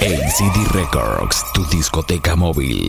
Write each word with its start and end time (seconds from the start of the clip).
ACD 0.00 0.72
Records, 0.74 1.44
tu 1.52 1.66
discoteca 1.66 2.36
móvil. 2.36 2.88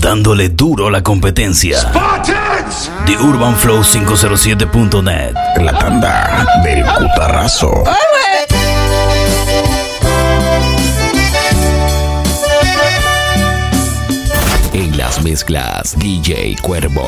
Dándole 0.00 0.50
duro 0.50 0.88
a 0.88 0.90
la 0.90 1.02
competencia. 1.02 1.90
The 3.06 3.16
Urban 3.16 3.56
Flow 3.56 3.82
507.net. 3.82 5.34
La 5.56 5.78
tanda 5.78 6.46
del 6.62 6.84
cutarrazo. 6.84 7.84
En 14.74 14.96
las 14.98 15.22
mezclas, 15.22 15.98
DJ 15.98 16.56
Cuervo. 16.60 17.06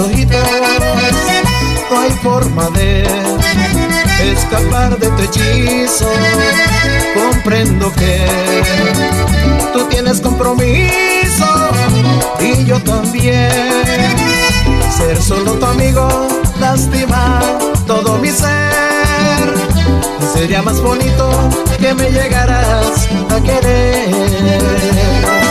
Ojitos. 0.00 0.38
No 1.90 2.00
hay 2.00 2.10
forma 2.22 2.70
de 2.70 3.02
escapar 4.32 4.98
de 4.98 5.08
tu 5.08 5.22
hechizo. 5.22 6.10
Comprendo 7.14 7.92
que 7.92 8.26
tú 9.72 9.84
tienes 9.88 10.20
compromiso 10.20 11.46
y 12.40 12.64
yo 12.64 12.80
también. 12.82 13.50
Ser 14.96 15.20
solo 15.20 15.54
tu 15.54 15.66
amigo 15.66 16.28
lastima 16.60 17.40
todo 17.86 18.18
mi 18.18 18.30
ser. 18.30 18.50
Sería 20.32 20.62
más 20.62 20.80
bonito 20.80 21.30
que 21.80 21.92
me 21.94 22.10
llegaras 22.10 23.08
a 23.30 23.40
querer. 23.42 25.49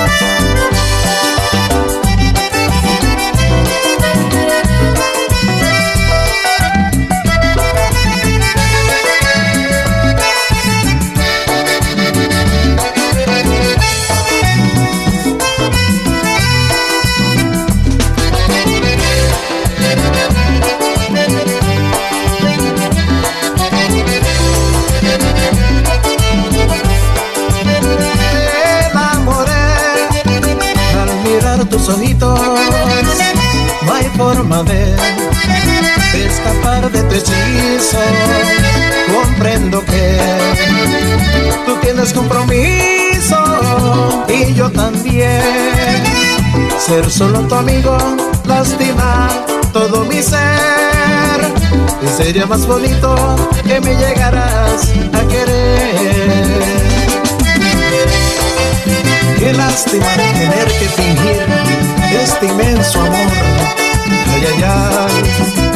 Amigo 47.59 47.97
lastima 48.45 49.27
todo 49.73 50.05
mi 50.05 50.21
ser. 50.21 51.39
Y 52.01 52.07
sería 52.07 52.45
más 52.45 52.65
bonito 52.65 53.15
que 53.67 53.79
me 53.81 53.95
llegaras 53.95 54.89
a 55.13 55.27
querer. 55.27 56.63
Qué 59.37 59.53
lástima 59.53 60.07
tener 60.15 60.67
que 60.67 60.87
fingir 60.97 61.45
este 62.23 62.45
inmenso 62.47 62.99
amor. 63.01 63.31
Ay, 64.33 64.43
ay, 64.47 64.63
ay. 64.63 65.68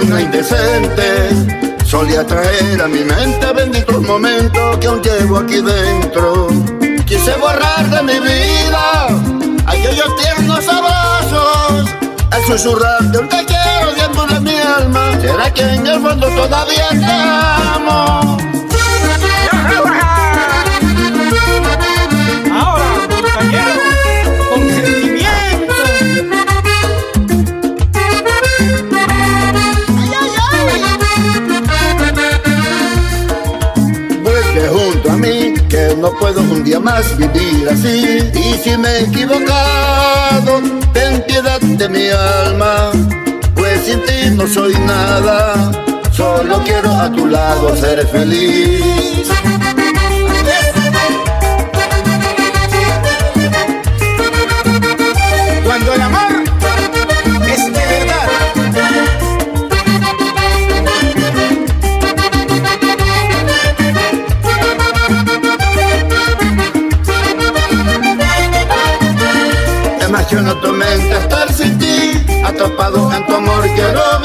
Pero 0.00 0.14
la 0.14 0.16
luna 0.16 0.20
indecente 0.20 1.84
solía 1.84 2.26
traer 2.26 2.80
a 2.82 2.88
mi 2.88 3.00
mente 3.00 3.52
benditos 3.52 4.02
momentos 4.02 4.78
que 4.78 4.86
aún 4.86 5.02
llevo 5.02 5.38
aquí 5.38 5.60
dentro. 5.60 6.48
Quise 7.06 7.32
borrar 7.36 7.88
de 7.90 8.02
mi 8.02 8.20
vida 8.20 9.08
aquellos 9.66 10.16
tiernos 10.16 10.68
abrazos, 10.68 11.90
al 12.30 12.44
susurrar 12.46 13.02
de 13.10 13.18
un 13.18 13.28
te 13.28 13.44
quiero 13.44 13.92
dentro 13.96 14.26
de 14.26 14.40
mi 14.40 14.56
alma. 14.58 15.20
¿Será 15.20 15.52
que 15.52 15.62
en 15.62 15.86
el 15.86 16.00
fondo 16.00 16.28
todavía 16.28 16.88
te 16.90 17.04
amo? 17.04 18.59
No 36.00 36.10
puedo 36.12 36.40
un 36.40 36.64
día 36.64 36.80
más 36.80 37.16
vivir 37.16 37.68
así. 37.68 38.30
Y 38.34 38.54
si 38.62 38.76
me 38.76 38.88
he 38.88 39.00
equivocado, 39.04 40.60
ten 40.92 41.22
piedad 41.26 41.60
de 41.60 41.88
mi 41.88 42.08
alma, 42.08 42.90
pues 43.54 43.84
sin 43.84 44.00
ti 44.04 44.30
no 44.34 44.46
soy 44.46 44.74
nada. 44.86 45.70
Solo 46.12 46.62
quiero 46.64 46.90
a 46.92 47.10
tu 47.12 47.26
lado 47.26 47.76
ser 47.76 48.06
feliz. 48.06 48.82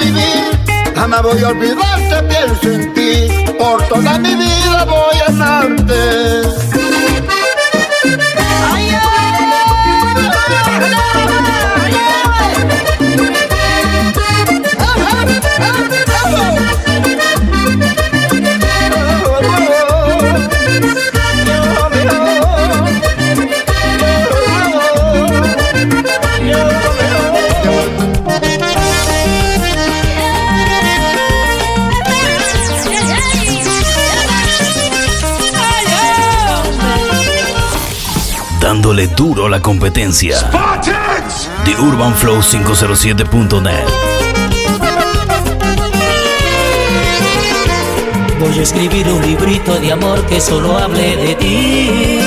Vivir. 0.06 0.96
Jamás 0.96 1.22
voy 1.24 1.44
a 1.44 1.50
olvidarte, 1.50 2.24
pienso 2.30 2.70
en 2.70 2.94
ti, 2.94 3.54
por 3.58 3.82
toda 3.88 4.18
mi 4.20 4.36
vida 4.36 4.86
voy 4.86 5.18
a 5.20 5.28
amarte. 5.28 6.85
Dándole 38.86 39.08
duro 39.08 39.48
a 39.48 39.50
la 39.50 39.60
competencia. 39.62 40.38
The 41.64 41.76
Urban 41.82 42.14
Flow 42.14 42.40
507.net. 42.40 43.84
Voy 48.40 48.60
a 48.60 48.62
escribir 48.62 49.08
un 49.08 49.24
librito 49.24 49.74
de 49.80 49.92
amor 49.92 50.24
que 50.28 50.40
solo 50.40 50.78
hable 50.78 51.18
de 51.18 51.34
ti. 51.34 52.20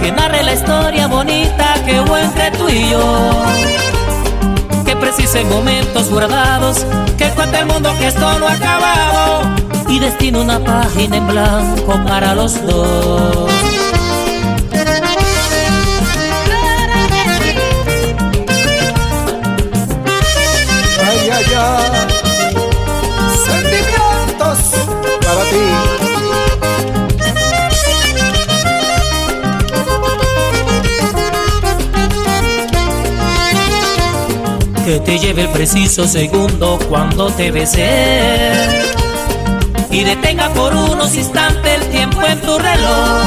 Que 0.00 0.12
narre 0.12 0.42
la 0.44 0.54
historia 0.54 1.08
bonita 1.08 1.74
que 1.84 2.00
hubo 2.00 2.16
entre 2.16 2.50
tú 2.52 2.70
y 2.70 2.88
yo. 2.88 3.30
Que 4.86 4.96
precise 4.96 5.44
momentos 5.44 6.08
guardados. 6.08 6.86
Que 7.18 7.28
cuente 7.32 7.58
el 7.58 7.66
mundo 7.66 7.90
que 7.98 8.06
esto 8.06 8.38
no 8.38 8.48
ha 8.48 8.54
acabado. 8.54 9.42
Y 9.88 9.98
destino 9.98 10.40
una 10.40 10.58
página 10.58 11.18
en 11.18 11.26
blanco 11.26 12.00
para 12.06 12.34
los 12.34 12.66
dos. 12.66 13.81
Sentimientos 23.44 24.58
para 25.24 25.42
ti. 25.50 26.02
Que 34.84 34.98
te 35.00 35.18
lleve 35.18 35.42
el 35.42 35.48
preciso 35.50 36.08
segundo 36.08 36.78
cuando 36.88 37.30
te 37.30 37.52
besé. 37.52 38.50
Y 39.90 40.04
detenga 40.04 40.48
por 40.54 40.74
unos 40.74 41.14
instantes 41.14 41.80
el 41.80 41.88
tiempo 41.90 42.20
en 42.22 42.40
tu 42.40 42.58
reloj. 42.58 43.22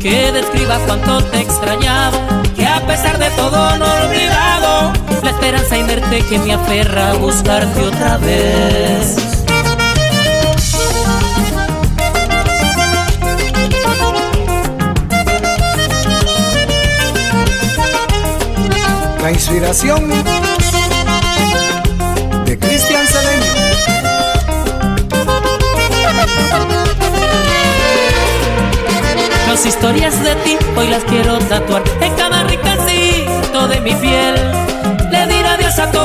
Que 0.00 0.30
describa 0.32 0.78
cuánto 0.86 1.22
te 1.24 1.38
he 1.38 1.40
extrañado. 1.40 2.18
Que 2.54 2.66
a 2.66 2.86
pesar 2.86 3.18
de 3.18 3.30
todo 3.30 3.76
no 3.76 3.86
olvidado. 4.04 5.03
Esperanza 5.44 5.76
inerte 5.76 6.22
que 6.22 6.38
me 6.38 6.54
aferra 6.54 7.10
a 7.10 7.14
buscarte 7.16 7.78
otra 7.78 8.16
vez. 8.16 9.16
La 19.20 19.30
inspiración 19.30 20.08
de 22.46 22.58
Cristian 22.58 23.06
Cedeño. 23.06 23.52
Las 29.46 29.66
historias 29.66 30.24
de 30.24 30.34
ti 30.36 30.56
hoy 30.74 30.88
las 30.88 31.04
quiero 31.04 31.38
tatuar 31.40 31.82
en 32.00 32.14
cada 32.14 32.44
rincóncito 32.44 32.73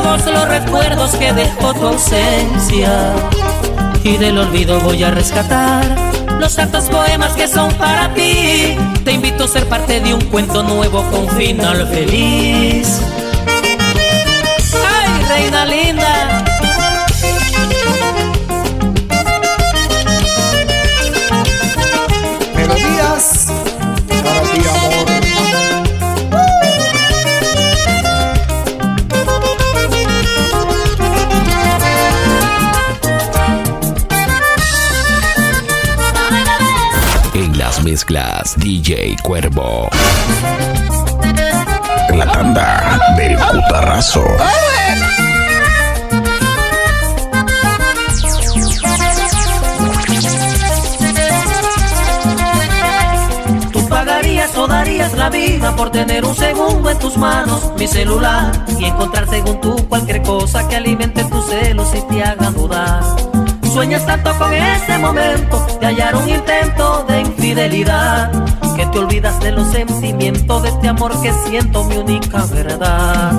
todos 0.02 0.26
los 0.26 0.48
recuerdos 0.48 1.16
que 1.16 1.34
dejó 1.34 1.74
tu 1.74 1.88
ausencia. 1.88 3.14
Y 4.04 4.18
del 4.18 4.38
olvido 4.38 4.80
voy 4.80 5.04
a 5.04 5.12
rescatar 5.12 5.84
los 6.40 6.54
santos 6.54 6.86
poemas 6.90 7.34
que 7.34 7.48
son 7.48 7.72
para 7.74 8.14
ti. 8.14 8.78
Te 9.04 9.12
invito 9.12 9.44
a 9.44 9.48
ser 9.48 9.66
parte 9.68 10.00
de 10.00 10.14
un 10.14 10.22
cuento 10.22 10.64
nuevo 10.64 11.04
con 11.12 11.28
final 11.30 11.86
feliz. 11.88 13.02
Las 37.70 37.84
mezclas, 37.84 38.56
DJ 38.58 39.16
Cuervo. 39.22 39.90
La 42.16 42.32
tanda 42.32 43.00
del 43.16 43.38
cutarrazo. 43.38 44.24
Tú 53.72 53.88
pagarías 53.88 54.58
o 54.58 54.68
darías 54.68 55.14
la 55.14 55.30
vida 55.30 55.76
por 55.76 55.92
tener 55.92 56.26
un 56.26 56.36
segundo 56.36 56.90
en 56.90 56.98
tus 56.98 57.18
manos 57.18 57.72
mi 57.78 57.88
celular 57.88 58.52
y 58.80 58.86
encontrar 58.86 59.30
según 59.30 59.62
tú 59.62 59.76
cualquier 59.88 60.24
cosa 60.24 60.68
que 60.68 60.76
alimente 60.76 61.24
tus 61.26 61.46
celos 61.46 61.90
y 61.94 62.02
te 62.12 62.24
haga 62.24 62.50
dudar. 62.50 63.39
Sueñas 63.74 64.06
tanto 64.06 64.36
con 64.38 64.52
ese 64.52 64.98
momento 64.98 65.66
de 65.80 65.86
hallar 65.86 66.16
un 66.16 66.28
intento 66.28 67.06
de 67.08 67.22
infidelidad 67.22 68.32
que 68.76 68.86
te 68.88 69.00
olvidas 69.00 69.40
de 69.42 69.52
los 69.52 69.68
sentimientos 69.72 70.64
de 70.64 70.70
este 70.70 70.88
amor 70.88 71.12
que 71.22 71.32
siento 71.48 71.84
mi 71.84 71.98
única 71.98 72.46
verdad. 72.46 73.32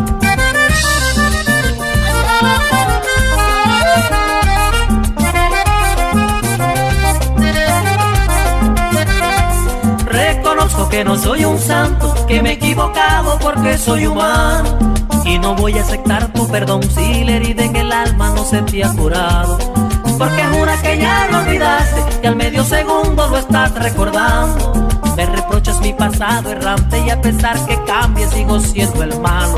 Reconozco 10.06 10.88
que 10.88 11.04
no 11.04 11.18
soy 11.18 11.44
un 11.44 11.58
santo, 11.58 12.14
que 12.26 12.40
me 12.40 12.50
he 12.50 12.52
equivocado 12.54 13.38
porque 13.40 13.76
soy 13.76 14.06
humano. 14.06 14.78
Y 15.24 15.38
no 15.38 15.54
voy 15.54 15.76
a 15.78 15.82
aceptar 15.82 16.32
tu 16.32 16.48
perdón 16.48 16.82
si 16.82 17.24
la 17.24 17.32
herida 17.32 17.64
en 17.64 17.76
el 17.76 17.92
alma 17.92 18.32
no 18.34 18.44
se 18.44 18.62
te 18.62 18.84
ha 18.84 18.92
curado. 18.92 19.58
Porque 20.20 20.44
jura 20.52 20.76
que 20.82 20.98
ya 20.98 21.28
lo 21.30 21.38
olvidaste 21.38 22.20
y 22.22 22.26
al 22.26 22.36
medio 22.36 22.62
segundo 22.62 23.26
lo 23.26 23.38
estás 23.38 23.74
recordando. 23.74 25.00
Me 25.16 25.24
reprochas 25.24 25.80
mi 25.80 25.94
pasado 25.94 26.52
errante 26.52 26.98
y 26.98 27.08
a 27.08 27.18
pesar 27.22 27.56
que 27.64 27.82
cambie 27.86 28.28
sigo 28.28 28.60
siendo 28.60 29.02
el 29.02 29.18
malo. 29.18 29.56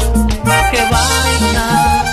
¡Qué 0.71 0.83
vaina! 0.89 2.12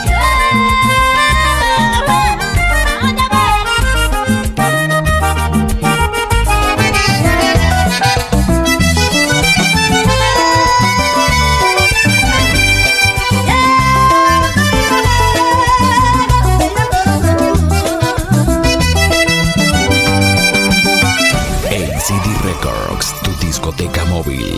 ACD 22.09 22.41
Records, 22.41 23.13
tu 23.21 23.31
discoteca 23.45 24.03
móvil. 24.05 24.57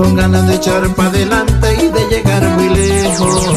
Con 0.00 0.16
ganas 0.16 0.46
de 0.48 0.54
echar 0.54 0.88
para 0.94 1.10
adelante 1.10 1.74
y 1.74 1.88
de 1.88 2.08
llegar 2.08 2.42
muy 2.56 2.70
lejos. 2.70 3.48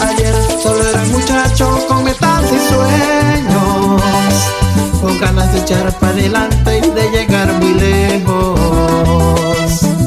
Ayer 0.00 0.34
solo 0.60 0.84
era 0.84 1.04
muchacho 1.04 1.86
con 1.86 2.02
metas 2.02 2.42
y 2.46 2.58
sueños. 2.68 4.02
Con 5.00 5.20
ganas 5.20 5.52
de 5.52 5.60
echar 5.60 5.92
para 6.00 6.12
adelante 6.12 6.78
y 6.78 6.90
de 6.90 7.08
llegar 7.12 7.52
muy 7.60 7.74
lejos. 7.74 8.58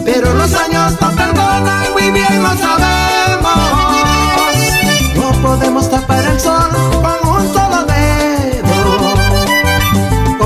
Pero 0.03 0.33
los 0.33 0.53
años 0.53 0.97
no 0.99 1.11
perdonan, 1.11 1.93
muy 1.93 2.11
bien 2.11 2.43
lo 2.43 2.49
sabemos. 2.49 3.55
No 5.15 5.31
podemos 5.41 5.89
tapar 5.89 6.25
el 6.25 6.37
sol 6.41 6.69
con 6.91 7.29
un 7.29 7.53
solo 7.53 7.85
dedo. 7.85 8.75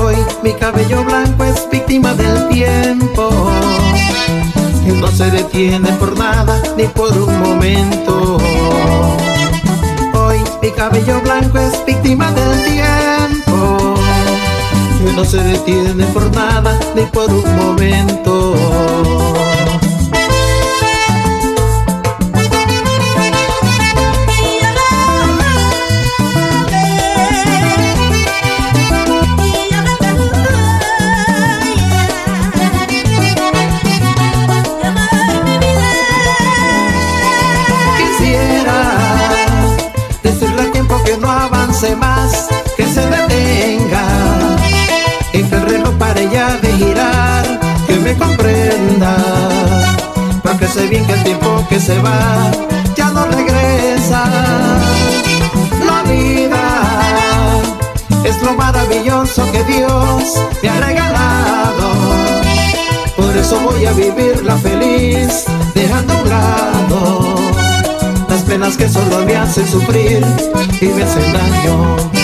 Hoy 0.00 0.16
mi 0.44 0.52
cabello 0.54 1.02
blanco 1.02 1.42
es 1.42 1.68
víctima 1.72 2.14
del 2.14 2.48
tiempo. 2.50 2.97
No 5.00 5.08
se 5.08 5.30
detiene 5.30 5.90
por 5.92 6.18
nada 6.18 6.60
ni 6.76 6.84
por 6.84 7.16
un 7.16 7.40
momento. 7.40 8.36
Hoy 10.14 10.38
mi 10.62 10.70
cabello 10.70 11.20
blanco 11.20 11.58
es 11.58 11.84
víctima 11.86 12.30
del 12.32 12.64
tiempo, 12.64 13.94
que 14.98 15.12
no 15.12 15.24
se 15.24 15.38
detiene 15.38 16.04
por 16.06 16.34
nada 16.34 16.78
ni 16.94 17.02
por 17.02 17.30
un 17.30 17.56
momento. 17.56 18.27
Sé 50.68 50.86
bien 50.88 51.04
que 51.06 51.12
el 51.14 51.24
tiempo 51.24 51.64
que 51.68 51.80
se 51.80 51.98
va 52.00 52.50
ya 52.96 53.10
no 53.10 53.26
regresa. 53.26 54.24
La 55.86 56.02
vida 56.02 56.64
es 58.24 58.42
lo 58.42 58.54
maravilloso 58.54 59.50
que 59.52 59.64
Dios 59.64 60.22
me 60.62 60.68
ha 60.68 60.80
regalado. 60.80 61.88
Por 63.16 63.36
eso 63.36 63.58
voy 63.60 63.86
a 63.86 63.92
vivirla 63.92 64.56
feliz, 64.56 65.44
dejando 65.74 66.12
a 66.12 66.22
un 66.22 66.28
lado 66.28 67.38
penas 68.48 68.78
que 68.78 68.88
solo 68.88 69.24
me 69.26 69.36
hacen 69.36 69.68
sufrir 69.68 70.24
y 70.80 70.86
me 70.86 71.02
hacen 71.02 71.32
daño. 71.32 72.17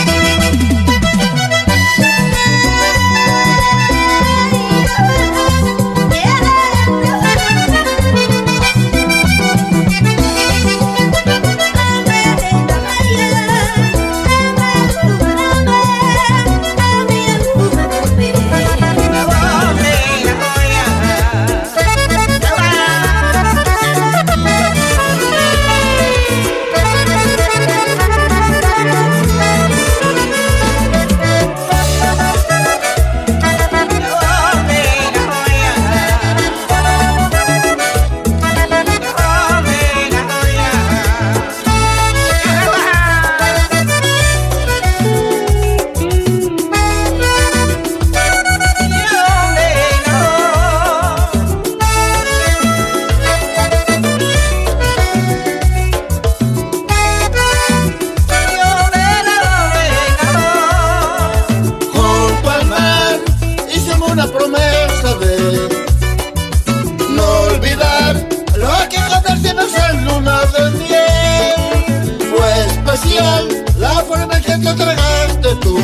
tú. 75.61 75.79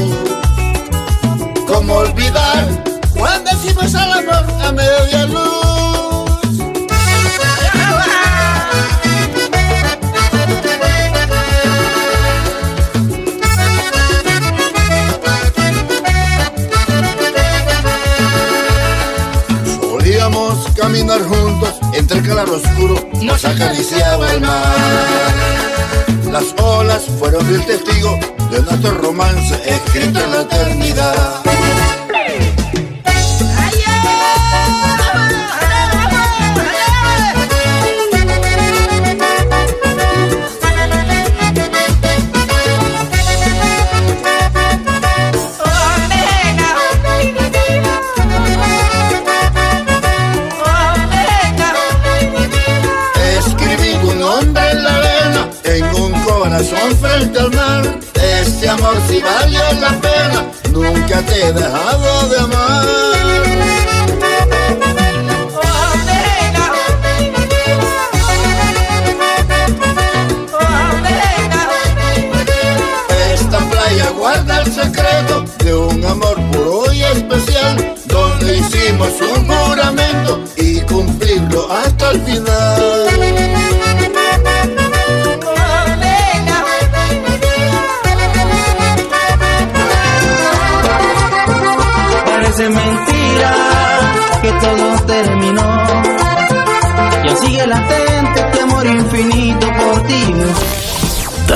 ¿Cómo 1.67 1.95
olvidar 1.95 2.67
cuando 3.15 3.51
hicimos 3.53 3.95
al 3.95 4.13
amor 4.13 4.45
a 4.63 4.73
media 4.73 5.27
luz? 5.27 5.51
Solíamos 19.81 20.67
caminar 20.77 21.21
juntos 21.23 21.75
entre 21.95 22.19
el 22.19 22.25
claro 22.25 22.55
oscuro, 22.55 23.09
nos 23.23 23.45
acariciaba 23.45 24.33
el 24.33 24.41
mar. 24.41 26.11
Las 26.31 26.55
olas 26.63 27.07
fueron 27.19 27.45
el 27.53 27.67
testigo 27.67 28.17
de 28.53 28.63
nuestro 28.63 28.93
romance 28.99 29.61
escrito 29.67 30.21
en 30.21 30.31
la 30.31 30.43
eternidad. 30.43 31.50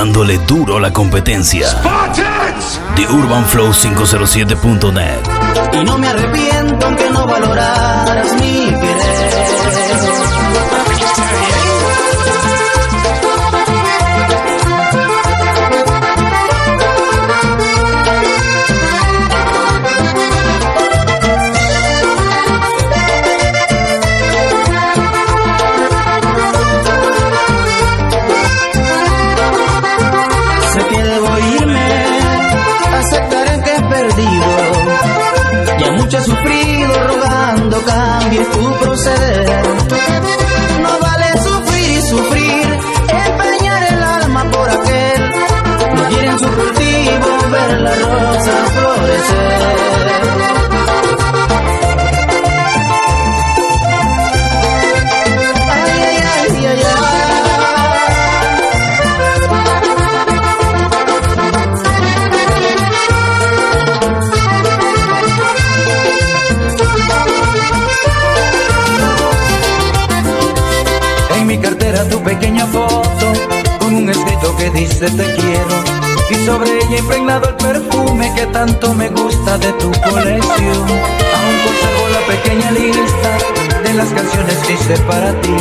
Dándole 0.04 0.37
duro 0.46 0.76
a 0.76 0.80
la 0.80 0.92
competencia. 0.92 1.66
De 2.94 3.08
UrbanFlow507.net. 3.08 5.20
Y 5.73 5.82
no 5.82 5.96
me 5.96 6.08
arrepiento 6.08 6.84
aunque 6.84 7.08
no 7.08 7.26
valoraras 7.26 8.34
mi 8.34 8.66
querer. 8.66 9.34
era 71.94 72.08
tu 72.08 72.20
pequeña 72.22 72.66
foto 72.66 73.32
con 73.78 73.94
un 73.94 74.10
escrito 74.10 74.56
que 74.56 74.68
dice 74.70 75.08
te 75.10 75.34
quiero 75.34 75.76
y 76.28 76.34
sobre 76.46 76.70
ella 76.78 76.98
impregnado 76.98 77.48
el 77.48 77.54
perfume 77.54 78.32
que 78.34 78.46
tanto 78.46 78.94
me 78.94 79.08
gusta 79.10 79.58
de 79.58 79.72
tu 79.74 79.92
colección. 80.10 80.86
Aún 81.36 81.56
conservo 81.64 82.08
la 82.16 82.26
pequeña 82.26 82.70
lista 82.72 83.30
de 83.84 83.94
las 83.94 84.08
canciones 84.08 84.56
que 84.66 84.72
hice 84.72 84.96
para 85.02 85.40
ti 85.40 85.54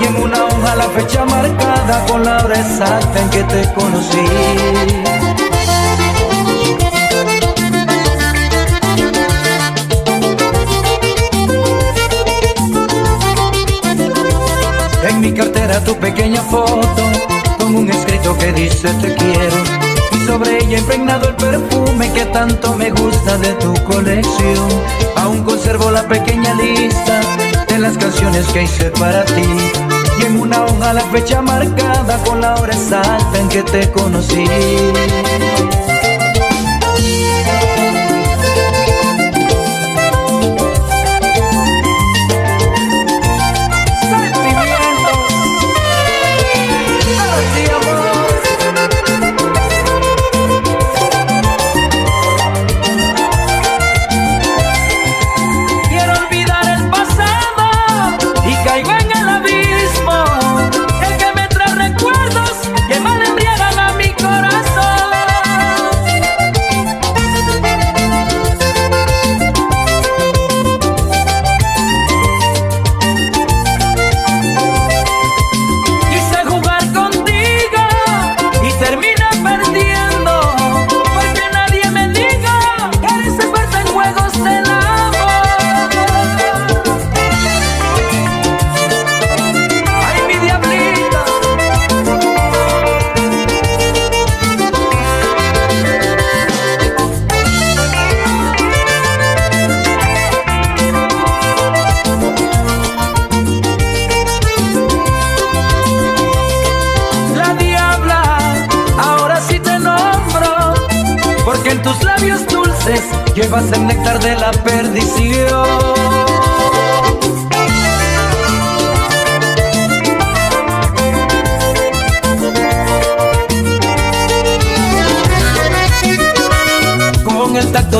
y 0.00 0.06
en 0.06 0.16
una 0.22 0.44
hoja 0.46 0.76
la 0.76 0.88
fecha 0.88 1.24
marcada 1.26 2.06
con 2.06 2.24
la 2.24 2.42
hora 2.42 2.58
exacta 2.58 3.20
en 3.20 3.30
que 3.30 3.42
te 3.44 3.72
conocí. 3.74 5.39
Mi 15.30 15.36
cartera 15.36 15.84
tu 15.84 15.94
pequeña 15.96 16.42
foto 16.42 17.02
con 17.58 17.76
un 17.76 17.88
escrito 17.88 18.36
que 18.36 18.52
dice 18.52 18.88
te 19.00 19.14
quiero 19.14 19.56
y 20.12 20.26
sobre 20.26 20.56
ella 20.56 20.78
impregnado 20.78 21.28
el 21.28 21.36
perfume 21.36 22.12
que 22.12 22.24
tanto 22.26 22.74
me 22.74 22.90
gusta 22.90 23.38
de 23.38 23.52
tu 23.54 23.72
colección. 23.84 24.68
Aún 25.16 25.44
conservo 25.44 25.90
la 25.92 26.02
pequeña 26.02 26.52
lista 26.54 27.20
de 27.68 27.78
las 27.78 27.96
canciones 27.96 28.46
que 28.48 28.64
hice 28.64 28.90
para 28.90 29.24
ti 29.24 29.48
y 30.20 30.24
en 30.24 30.40
una 30.40 30.64
hoja 30.64 30.94
la 30.94 31.02
fecha 31.12 31.40
marcada 31.40 32.18
con 32.24 32.40
la 32.40 32.56
hora 32.56 32.72
exacta 32.72 33.38
en 33.38 33.48
que 33.48 33.62
te 33.62 33.90
conocí. 33.92 34.46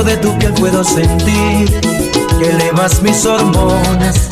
De 0.05 0.17
tu 0.17 0.35
piel 0.39 0.51
puedo 0.53 0.83
sentir 0.83 1.69
que 2.39 2.49
elevas 2.49 3.03
mis 3.03 3.23
hormonas, 3.23 4.29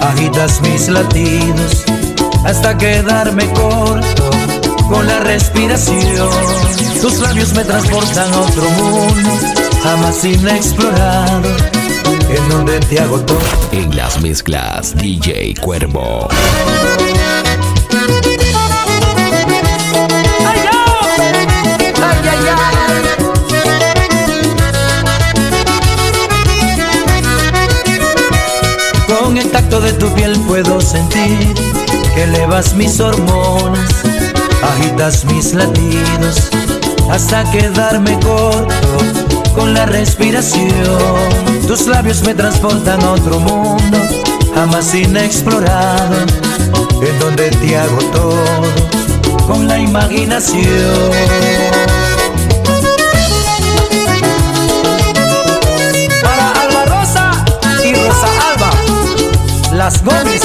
agitas 0.00 0.60
mis 0.60 0.88
latidos 0.88 1.84
hasta 2.44 2.78
quedarme 2.78 3.50
corto 3.52 4.30
con 4.88 5.08
la 5.08 5.18
respiración. 5.18 6.30
Tus 7.02 7.18
labios 7.18 7.52
me 7.54 7.64
transportan 7.64 8.32
a 8.32 8.40
otro 8.40 8.70
mundo 8.70 9.30
jamás 9.82 10.24
inexplorado, 10.24 11.48
en 12.28 12.48
donde 12.48 12.78
te 12.78 13.00
agotó. 13.00 13.36
En 13.72 13.96
las 13.96 14.20
mezclas, 14.20 14.94
DJ 14.96 15.54
Cuervo. 15.60 16.28
Sentir 30.90 31.54
que 32.14 32.24
elevas 32.24 32.74
mis 32.74 32.98
hormonas, 32.98 33.90
agitas 34.60 35.24
mis 35.26 35.54
latidos 35.54 36.50
hasta 37.08 37.48
quedarme 37.52 38.18
corto 38.18 38.74
con 39.54 39.72
la 39.72 39.86
respiración. 39.86 40.68
Tus 41.68 41.86
labios 41.86 42.22
me 42.24 42.34
transportan 42.34 43.00
a 43.02 43.12
otro 43.12 43.38
mundo, 43.38 43.98
jamás 44.52 44.92
inexplorado, 44.92 46.16
en 47.02 47.18
donde 47.20 47.50
te 47.50 47.76
hago 47.76 47.98
todo 48.12 48.64
con 49.46 49.68
la 49.68 49.78
imaginación. 49.78 51.10
Para 56.20 56.50
Alba 56.62 56.84
Rosa 56.86 57.44
y 57.84 57.94
Rosa 57.94 58.28
Alba, 58.52 58.70
las 59.72 60.02
Gómez. 60.02 60.39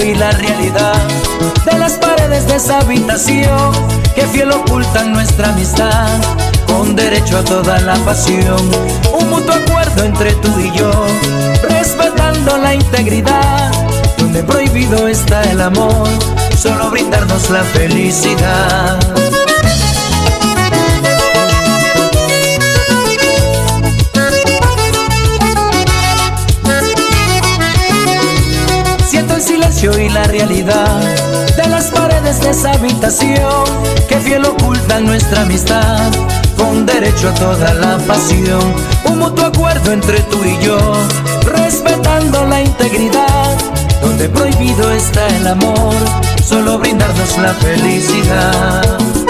Y 0.00 0.14
la 0.14 0.30
realidad 0.30 0.94
de 1.70 1.78
las 1.78 1.94
paredes 1.94 2.46
de 2.46 2.56
esa 2.56 2.78
habitación 2.78 3.72
que 4.14 4.22
fiel 4.28 4.50
ocultan 4.50 5.12
nuestra 5.12 5.50
amistad 5.50 6.08
con 6.66 6.96
derecho 6.96 7.36
a 7.38 7.44
toda 7.44 7.78
la 7.80 7.94
pasión. 7.96 8.70
Un 9.12 9.28
mutuo 9.28 9.54
acuerdo 9.54 10.04
entre 10.04 10.32
tú 10.36 10.48
y 10.58 10.70
yo, 10.76 10.90
respetando 11.68 12.56
la 12.56 12.74
integridad, 12.74 13.70
donde 14.16 14.42
prohibido 14.42 15.08
está 15.08 15.42
el 15.50 15.60
amor, 15.60 16.08
solo 16.56 16.90
brindarnos 16.90 17.50
la 17.50 17.62
felicidad. 17.62 18.98
De 30.44 31.68
las 31.68 31.92
paredes 31.92 32.40
de 32.40 32.50
esa 32.50 32.72
habitación 32.72 33.64
que 34.08 34.16
fiel 34.18 34.44
ocultan 34.44 35.06
nuestra 35.06 35.42
amistad 35.42 36.10
con 36.56 36.84
derecho 36.84 37.28
a 37.28 37.34
toda 37.34 37.72
la 37.74 37.96
pasión. 37.98 38.74
Un 39.04 39.20
mutuo 39.20 39.46
acuerdo 39.46 39.92
entre 39.92 40.18
tú 40.22 40.42
y 40.44 40.64
yo, 40.64 40.78
respetando 41.44 42.44
la 42.46 42.60
integridad, 42.60 43.56
donde 44.00 44.28
prohibido 44.30 44.90
está 44.90 45.28
el 45.28 45.46
amor, 45.46 45.94
solo 46.44 46.76
brindarnos 46.76 47.38
la 47.38 47.54
felicidad. 47.54 49.21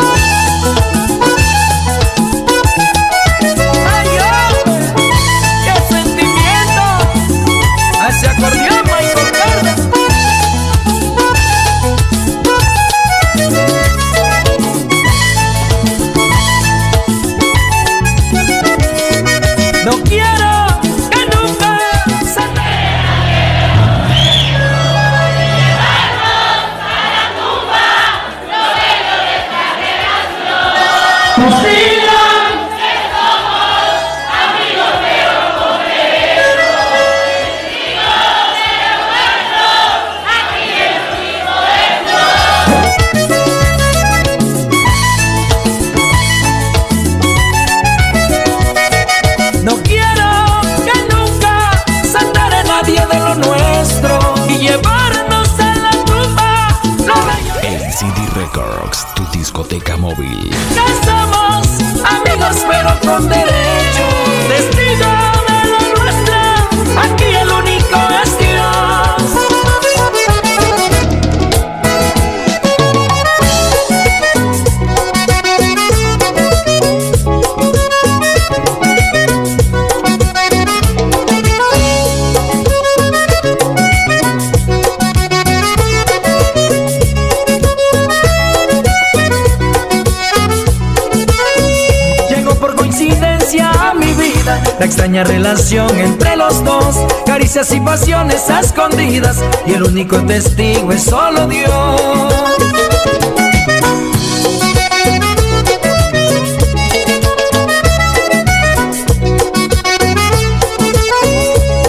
Extraña 95.12 95.24
relación 95.24 95.98
entre 95.98 96.36
los 96.36 96.64
dos, 96.64 96.96
caricias 97.26 97.70
y 97.72 97.80
pasiones 97.80 98.48
escondidas, 98.48 99.42
y 99.66 99.74
el 99.74 99.82
único 99.82 100.16
testigo 100.22 100.90
es 100.90 101.02
solo 101.02 101.46
Dios. 101.48 101.70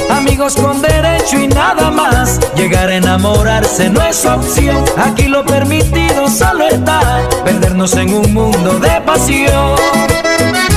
Amigos 0.10 0.56
con 0.56 0.82
derecho 0.82 1.40
y 1.40 1.48
nada 1.48 1.92
más. 1.92 2.40
Llegar 2.56 2.90
a 2.90 2.96
enamorarse 2.96 3.90
no 3.90 4.02
es 4.02 4.26
opción. 4.26 4.84
Aquí 4.98 5.28
lo 5.28 5.46
permitido 5.46 6.28
solo 6.28 6.68
está. 6.68 7.22
Perdernos 7.46 7.94
en 7.96 8.14
un 8.14 8.34
mundo 8.34 8.80
de 8.80 9.02
pasión. 9.02 10.73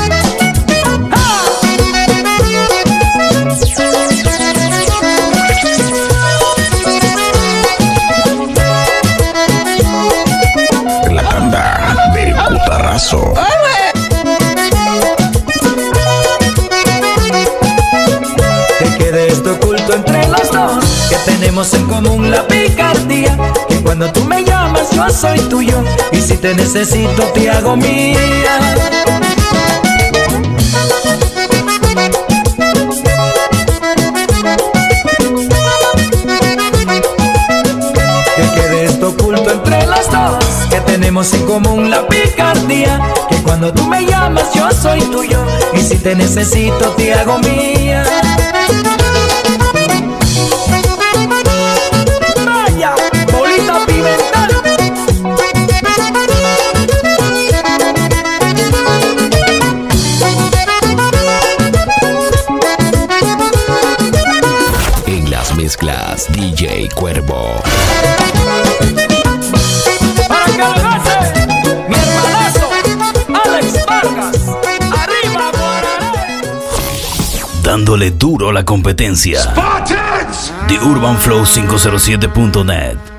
Putarazo. 12.97 13.35
Que 18.79 19.05
quede 19.05 19.29
esto 19.29 19.53
oculto 19.53 19.95
entre 19.95 20.27
los 20.29 20.51
dos. 20.51 20.85
Que 21.09 21.17
tenemos 21.31 21.73
en 21.75 21.87
común 21.87 22.31
la 22.31 22.47
picardía. 22.47 23.37
Que 23.69 23.77
cuando 23.83 24.11
tú 24.13 24.25
me 24.25 24.45
llamas 24.45 24.91
yo 24.93 25.09
soy 25.11 25.39
tuyo. 25.41 25.83
Y 26.13 26.21
si 26.21 26.37
te 26.37 26.55
necesito 26.55 27.23
te 27.35 27.51
hago 27.51 27.77
mía. 27.77 28.17
Que 40.77 40.83
tenemos 40.83 41.33
en 41.33 41.47
común 41.47 41.89
la 41.89 42.07
picardía 42.07 43.01
Que 43.31 43.37
cuando 43.37 43.73
tú 43.73 43.87
me 43.87 44.05
llamas 44.05 44.53
yo 44.53 44.71
soy 44.73 45.01
tuyo 45.01 45.43
Y 45.73 45.81
si 45.81 45.97
te 45.97 46.15
necesito 46.15 46.91
te 46.91 47.15
hago 47.15 47.39
mía 47.39 48.05
Vaya, 52.45 52.95
bolita 53.33 53.87
pimental 53.87 54.51
En 65.07 65.31
las 65.31 65.55
mezclas 65.55 66.31
DJ 66.31 66.91
Cuervo. 66.95 67.63
Dándole 77.77 78.11
duro 78.13 78.49
a 78.49 78.55
la 78.55 78.65
competencia. 78.65 79.53
The 80.67 80.79
Urban 80.79 81.19
Flow 81.19 81.45
507.net. 81.45 83.16